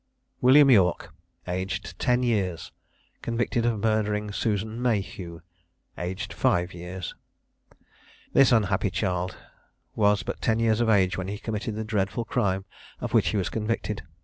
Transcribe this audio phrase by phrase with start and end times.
[0.41, 1.13] WILLIAM YORK,
[1.47, 2.71] AGED TEN YEARS,
[3.21, 5.43] CONVICTED OF MURDERING SUSAN MAHEW,
[5.95, 7.13] AGED FIVE YEARS.
[8.33, 9.37] This unhappy child
[9.93, 12.65] was but ten years of age when he committed the dreadful crime
[12.99, 14.01] of which he was convicted.